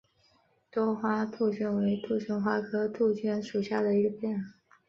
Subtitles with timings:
[0.71, 4.35] 多花杜鹃为杜鹃花科杜鹃属下的一个种。